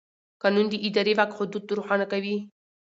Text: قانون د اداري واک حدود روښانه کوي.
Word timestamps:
قانون 0.41 0.65
د 0.69 0.73
اداري 0.87 1.13
واک 1.17 1.31
حدود 1.37 1.73
روښانه 1.77 2.05
کوي. 2.11 2.35